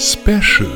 [0.00, 0.66] Special.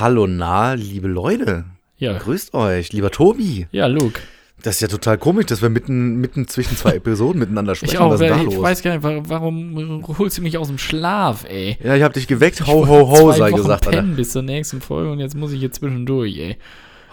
[0.00, 1.66] Hallo na, liebe Leute.
[1.98, 2.16] Ja.
[2.16, 3.66] Grüßt euch, lieber Tobi.
[3.72, 4.20] Ja, Luke.
[4.62, 7.92] Das ist ja total komisch, dass wir mitten, mitten zwischen zwei Episoden miteinander sprechen.
[7.92, 8.10] Ich auch.
[8.10, 8.62] Was ist da Ich los?
[8.62, 11.76] weiß gar nicht, wa- warum holst du mich aus dem Schlaf, ey?
[11.84, 12.66] ja, ich hab dich geweckt.
[12.66, 13.86] Ho, ho, ho, Zwei sei Wochen gesagt.
[13.86, 13.98] Alter.
[13.98, 16.56] pennen bis zur nächsten Folge und jetzt muss ich hier zwischendurch, ey.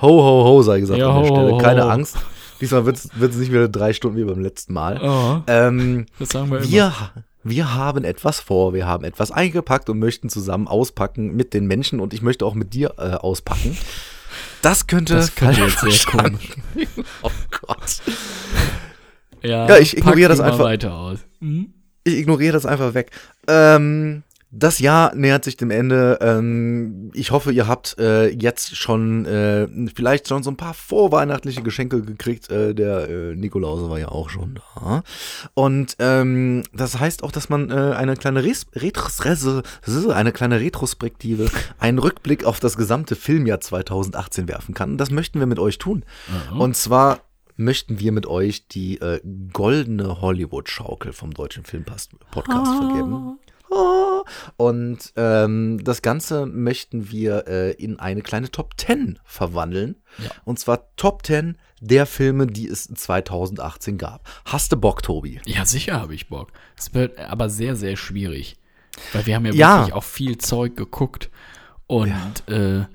[0.02, 1.52] Ho, ho, ho, sei gesagt Ja, an der ho, Stelle.
[1.52, 1.90] ho, Keine ho.
[1.90, 2.16] Angst.
[2.62, 5.02] Diesmal wird es nicht wieder drei Stunden wie beim letzten Mal.
[5.04, 6.94] Oh, Ähm, das sagen wir immer.
[7.46, 8.74] Wir, haben etwas vor.
[8.74, 12.56] Wir haben etwas eingepackt und möchten zusammen auspacken mit den Menschen und ich möchte auch
[12.56, 13.78] mit dir äh, auspacken.
[14.62, 16.50] Das könnte, Das könnte jetzt sehr komisch.
[17.22, 17.30] Oh
[17.62, 18.02] Gott.
[19.42, 20.60] Ja, Ja, ich ignoriere das einfach.
[20.66, 21.20] weiter aus.
[21.40, 21.74] Hm?
[22.04, 23.12] Ich ignoriere das einfach weg.
[23.48, 26.18] Ähm, das Jahr nähert sich dem Ende.
[26.22, 31.62] Ähm, ich hoffe, ihr habt äh, jetzt schon äh, vielleicht schon so ein paar vorweihnachtliche
[31.62, 32.50] Geschenke gekriegt.
[32.50, 35.04] Äh, der äh, Nikolause war ja auch schon da.
[35.56, 39.22] Und ähm, das heißt auch, dass man eine kleine Res Retros
[40.10, 41.50] eine kleine Retrospektive,
[41.80, 44.98] einen Rückblick auf das gesamte Filmjahr 2018 werfen kann.
[44.98, 46.06] Das möchten wir mit euch tun.
[46.58, 47.22] Und zwar
[47.58, 49.00] möchten wir mit euch die
[49.52, 53.40] goldene Hollywood-Schaukel vom Deutschen Filmpass-Podcast vergeben.
[53.72, 53.95] Ah.
[54.58, 59.96] Und ähm, das Ganze möchten wir äh, in eine kleine Top 10 verwandeln.
[60.24, 60.30] Ja.
[60.46, 64.28] Und zwar Top 10 der Filme, die es 2018 gab.
[64.46, 65.40] Hast du Bock, Tobi?
[65.46, 66.52] Ja, sicher habe ich Bock.
[66.78, 68.58] Es wird aber sehr, sehr schwierig.
[69.14, 69.78] Weil wir haben ja, Ja.
[69.80, 71.30] wirklich auch viel Zeug geguckt.
[71.88, 72.14] Und
[72.48, 72.86] äh,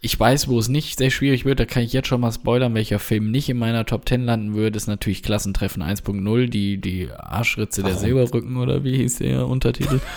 [0.00, 1.60] ich weiß, wo es nicht sehr schwierig wird.
[1.60, 4.54] Da kann ich jetzt schon mal spoilern, welcher Film nicht in meiner Top 10 landen
[4.54, 4.76] würde.
[4.76, 8.04] Ist natürlich Klassentreffen 1.0, die, die Arschritze der Warum?
[8.04, 10.00] Silberrücken oder wie hieß der Untertitel?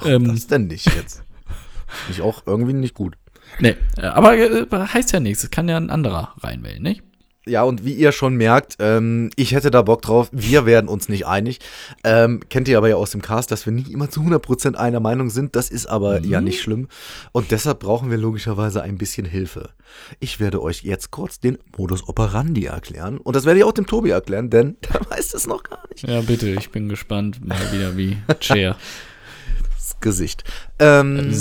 [0.00, 0.34] Warum Ähm.
[0.34, 1.22] das denn nicht jetzt?
[2.08, 3.16] Mich auch irgendwie nicht gut.
[3.60, 5.44] Nee, äh, aber äh, heißt ja nichts.
[5.44, 7.02] Es kann ja ein anderer reinwählen, nicht?
[7.44, 10.28] Ja, und wie ihr schon merkt, ähm, ich hätte da Bock drauf.
[10.30, 11.58] Wir werden uns nicht einig.
[12.04, 15.00] Ähm, kennt ihr aber ja aus dem Cast, dass wir nicht immer zu 100% einer
[15.00, 15.56] Meinung sind.
[15.56, 16.86] Das ist aber ja nicht schlimm.
[17.32, 19.70] Und deshalb brauchen wir logischerweise ein bisschen Hilfe.
[20.20, 23.18] Ich werde euch jetzt kurz den Modus operandi erklären.
[23.18, 26.06] Und das werde ich auch dem Tobi erklären, denn der weiß es noch gar nicht.
[26.08, 26.48] Ja, bitte.
[26.48, 27.44] Ich bin gespannt.
[27.44, 28.76] Mal wieder wie Chair.
[30.02, 30.44] Gesicht.
[30.78, 31.32] Ähm,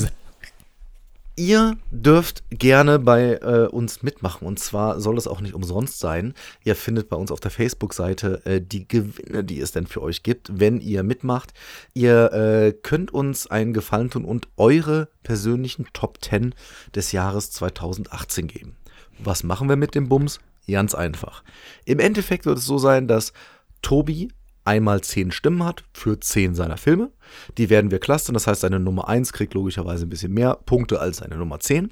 [1.38, 6.34] Ihr dürft gerne bei äh, uns mitmachen und zwar soll es auch nicht umsonst sein.
[6.66, 10.24] Ihr findet bei uns auf der Facebook-Seite äh, die Gewinne, die es denn für euch
[10.24, 11.54] gibt, wenn ihr mitmacht.
[11.94, 16.54] Ihr äh, könnt uns einen Gefallen tun und eure persönlichen Top 10
[16.94, 18.76] des Jahres 2018 geben.
[19.18, 20.42] Was machen wir mit dem Bums?
[20.68, 21.44] Ganz einfach.
[21.86, 23.34] Im Endeffekt wird es so sein, dass
[23.82, 24.30] Tobi
[24.66, 27.12] einmal 10 Stimmen hat für 10 seiner Filme.
[27.58, 28.34] Die werden wir clustern.
[28.34, 31.92] Das heißt, seine Nummer 1 kriegt logischerweise ein bisschen mehr Punkte als seine Nummer 10.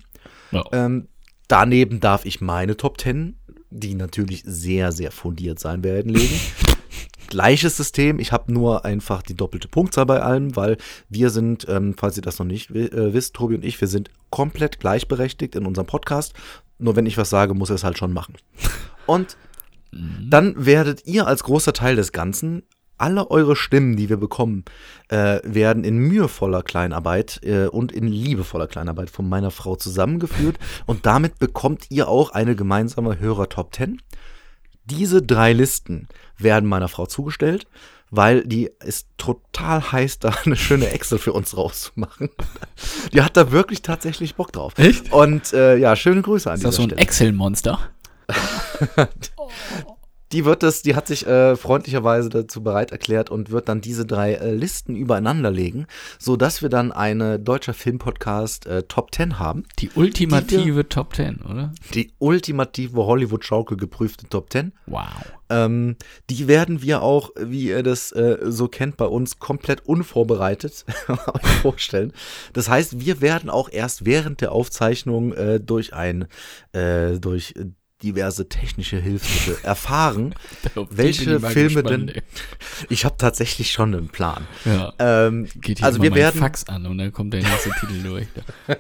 [0.51, 0.63] Ja.
[0.71, 1.07] Ähm,
[1.47, 3.37] daneben darf ich meine Top 10,
[3.69, 6.39] die natürlich sehr, sehr fundiert sein werden, legen.
[7.27, 10.77] Gleiches System, ich habe nur einfach die doppelte Punktzahl bei allem, weil
[11.09, 14.09] wir sind, ähm, falls ihr das noch nicht äh, wisst, Tobi und ich, wir sind
[14.31, 16.33] komplett gleichberechtigt in unserem Podcast.
[16.79, 18.35] Nur wenn ich was sage, muss er es halt schon machen.
[19.05, 19.37] Und
[19.91, 22.63] dann werdet ihr als großer Teil des Ganzen
[22.99, 24.65] alle eure Stimmen, die wir bekommen,
[25.07, 30.57] äh, werden in mühevoller Kleinarbeit äh, und in liebevoller Kleinarbeit von meiner Frau zusammengeführt.
[30.85, 34.01] Und damit bekommt ihr auch eine gemeinsame Hörer-Top 10.
[34.85, 36.07] Diese drei Listen
[36.37, 37.67] werden meiner Frau zugestellt,
[38.11, 42.29] weil die ist total heiß, da eine schöne Excel für uns rauszumachen.
[43.13, 44.73] Die hat da wirklich tatsächlich Bock drauf.
[44.77, 45.13] Echt?
[45.13, 47.03] Und äh, ja, schöne Grüße an Ist das so dieser ein.
[47.03, 47.79] Excel-Monster?
[50.31, 54.05] Die wird das, die hat sich äh, freundlicherweise dazu bereit erklärt und wird dann diese
[54.05, 55.87] drei äh, Listen übereinander legen,
[56.19, 59.63] so dass wir dann eine deutscher Filmpodcast äh, Top 10 haben.
[59.79, 61.73] Die ultimative Top 10, oder?
[61.95, 64.73] Die ultimative Hollywood Schaukel geprüfte Top 10.
[64.85, 65.07] Wow.
[65.49, 65.95] Ähm,
[66.29, 70.85] die werden wir auch, wie ihr das äh, so kennt, bei uns komplett unvorbereitet
[71.63, 72.13] vorstellen.
[72.53, 76.27] Das heißt, wir werden auch erst während der Aufzeichnung äh, durch ein,
[76.73, 77.55] äh, durch
[78.01, 80.33] diverse technische Hilfsmittel erfahren,
[80.89, 82.21] welche Filme gespannt, denn.
[82.89, 84.47] Ich habe tatsächlich schon einen Plan.
[84.65, 84.73] ey.
[84.73, 84.93] Ja.
[84.99, 88.27] Ähm, Geht hier also wir werden, Fax an und dann kommt der nächste Titel durch.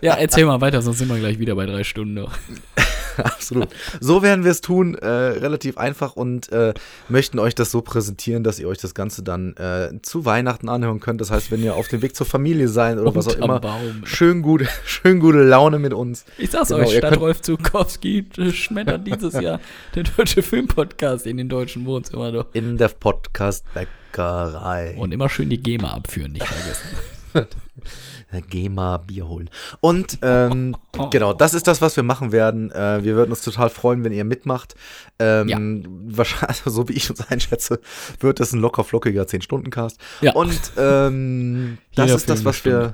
[0.01, 2.25] Ja, erzähl mal weiter, sonst sind wir gleich wieder bei drei Stunden.
[3.25, 3.69] Absolut.
[3.99, 6.73] So werden wir es tun, äh, relativ einfach und äh,
[7.07, 10.99] möchten euch das so präsentieren, dass ihr euch das Ganze dann äh, zu Weihnachten anhören
[10.99, 11.21] könnt.
[11.21, 14.01] Das heißt, wenn ihr auf dem Weg zur Familie seid oder was auch immer, Baum.
[14.05, 16.25] schön gute, schön gute Laune mit uns.
[16.37, 19.59] Ich sag's Genau, euch, statt könnt- Rolf Zukowski äh, schmettert dieses Jahr
[19.95, 22.47] der deutsche Filmpodcast in den deutschen Wohnzimmer doch.
[22.53, 24.95] In der Podcast-Bäckerei.
[24.97, 27.18] Und immer schön die GEMA abführen, nicht vergessen.
[27.33, 29.49] Äh, GEMA Bier holen.
[29.79, 30.75] Und ähm,
[31.11, 32.71] genau, das ist das, was wir machen werden.
[32.71, 34.75] Äh, wir würden uns total freuen, wenn ihr mitmacht.
[35.19, 37.79] Ähm, Wahrscheinlich, also so wie ich uns einschätze,
[38.19, 39.99] wird es ein locker flockiger 10-Stunden-Cast.
[40.21, 40.33] Ja.
[40.33, 42.93] Und ähm, das Jeder ist das, was wir.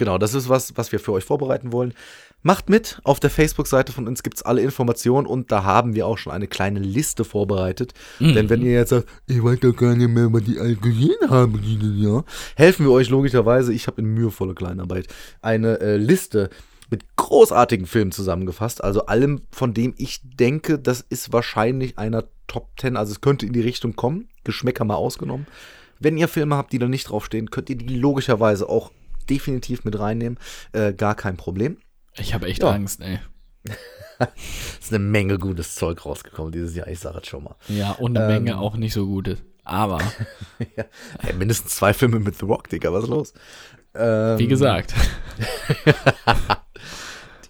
[0.00, 1.92] Genau, das ist was, was wir für euch vorbereiten wollen.
[2.42, 6.06] Macht mit, auf der Facebook-Seite von uns gibt es alle Informationen und da haben wir
[6.06, 7.92] auch schon eine kleine Liste vorbereitet.
[8.18, 8.32] Mhm.
[8.32, 11.28] Denn wenn ihr jetzt sagt, ich weiß doch gar nicht mehr, was die alle gesehen
[11.28, 12.24] haben dieses Jahr,
[12.56, 15.06] helfen wir euch logischerweise, ich habe in mühevoller Kleinarbeit,
[15.42, 16.48] eine äh, Liste
[16.88, 18.82] mit großartigen Filmen zusammengefasst.
[18.82, 23.44] Also allem, von dem ich denke, das ist wahrscheinlich einer Top 10, also es könnte
[23.44, 25.46] in die Richtung kommen, Geschmäcker mal ausgenommen.
[25.98, 28.90] Wenn ihr Filme habt, die da nicht draufstehen, könnt ihr die logischerweise auch
[29.30, 30.38] definitiv mit reinnehmen.
[30.72, 31.78] Äh, gar kein Problem.
[32.16, 32.70] Ich habe echt ja.
[32.70, 33.20] Angst, ey.
[34.80, 37.56] ist eine Menge gutes Zeug rausgekommen dieses Jahr, ich sage es schon mal.
[37.68, 39.38] Ja, und eine ähm, Menge auch nicht so gutes.
[39.64, 39.98] Aber.
[40.76, 40.84] ja,
[41.22, 43.34] ey, mindestens zwei Filme mit The Rock, Digga, was ist los?
[43.94, 44.94] Ähm, Wie gesagt.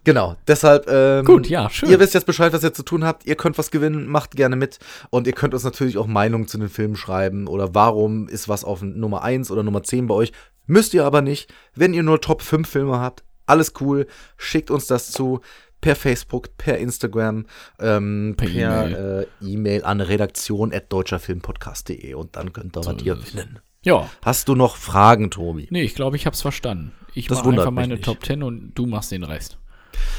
[0.04, 0.88] Genau, deshalb.
[0.88, 1.90] Ähm, Gut, ja, schön.
[1.90, 3.26] Ihr wisst jetzt Bescheid, was ihr zu tun habt.
[3.26, 4.78] Ihr könnt was gewinnen, macht gerne mit.
[5.10, 8.64] Und ihr könnt uns natürlich auch Meinungen zu den Filmen schreiben oder warum ist was
[8.64, 10.32] auf Nummer 1 oder Nummer 10 bei euch.
[10.70, 11.52] Müsst ihr aber nicht.
[11.74, 14.06] Wenn ihr nur Top 5 Filme habt, alles cool.
[14.36, 15.40] Schickt uns das zu
[15.80, 17.46] per Facebook, per Instagram,
[17.80, 23.58] ähm, per E-Mail e an redaktion.deutscherfilmpodcast.de und dann könnt ihr so was gewinnen.
[23.82, 24.08] Ja.
[24.22, 25.66] Hast du noch Fragen, Tobi?
[25.70, 26.92] Nee, ich glaube, ich habe es verstanden.
[27.14, 28.04] Ich mache einfach meine nicht.
[28.04, 29.58] Top 10 und du machst den Rest.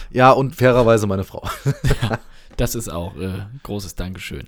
[0.09, 1.49] Ja, und fairerweise meine Frau.
[2.01, 2.19] ja,
[2.57, 4.43] das ist auch äh, großes Dankeschön.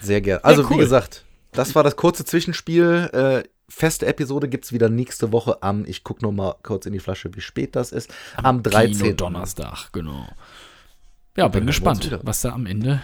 [0.00, 0.42] Sehr gerne.
[0.42, 0.74] Also, ja, cool.
[0.74, 3.10] wie gesagt, das war das kurze Zwischenspiel.
[3.12, 6.92] Äh, feste Episode gibt es wieder nächste Woche am, ich gucke noch mal kurz in
[6.92, 8.98] die Flasche, wie spät das ist, am, am 13.
[8.98, 10.26] Kino Donnerstag, genau.
[11.36, 13.02] Ja, bin gespannt, was da am Ende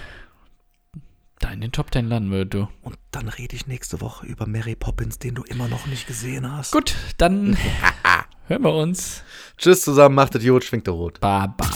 [1.40, 2.68] da in den Top 10 landen wird, du.
[2.82, 6.50] Und dann rede ich nächste Woche über Mary Poppins, den du immer noch nicht gesehen
[6.50, 6.70] hast.
[6.70, 7.56] Gut, dann
[8.46, 9.24] hören wir uns.
[9.56, 11.18] Tschüss zusammen, macht es gut, schwingt der Rot.
[11.20, 11.66] Baba.